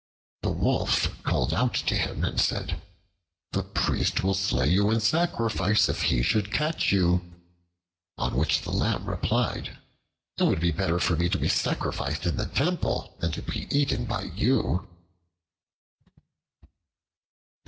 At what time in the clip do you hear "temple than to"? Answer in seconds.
12.47-13.43